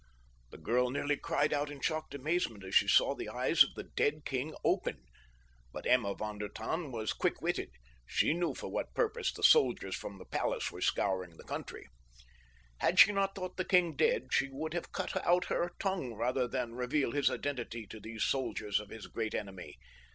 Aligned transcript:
The 0.49 0.57
girl 0.57 0.89
nearly 0.89 1.15
cried 1.15 1.53
out 1.53 1.69
in 1.69 1.79
shocked 1.79 2.15
astonishment 2.15 2.63
as 2.63 2.73
she 2.73 2.87
saw 2.87 3.13
the 3.13 3.29
eyes 3.29 3.63
of 3.63 3.75
the 3.75 3.83
dead 3.83 4.25
king 4.25 4.55
open. 4.63 5.03
But 5.71 5.85
Emma 5.85 6.15
von 6.15 6.39
der 6.39 6.47
Tann 6.47 6.91
was 6.91 7.13
quick 7.13 7.39
witted. 7.39 7.69
She 8.07 8.33
knew 8.33 8.55
for 8.55 8.67
what 8.71 8.95
purpose 8.95 9.31
the 9.31 9.43
soldiers 9.43 9.95
from 9.95 10.17
the 10.17 10.25
palace 10.25 10.71
were 10.71 10.81
scouring 10.81 11.37
the 11.37 11.43
country. 11.43 11.87
Had 12.79 12.97
she 12.97 13.11
not 13.11 13.35
thought 13.35 13.57
the 13.57 13.63
king 13.63 13.95
dead 13.95 14.33
she 14.33 14.49
would 14.49 14.73
have 14.73 14.91
cut 14.91 15.15
out 15.23 15.45
her 15.49 15.71
tongue 15.77 16.15
rather 16.15 16.47
than 16.47 16.73
reveal 16.73 17.11
his 17.11 17.29
identity 17.29 17.85
to 17.85 17.99
these 17.99 18.23
soldiers 18.23 18.79
of 18.79 18.89
his 18.89 19.05
great 19.05 19.35
enemy. 19.35 19.77